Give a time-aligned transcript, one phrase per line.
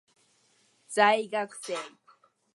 [0.87, 1.99] 在学生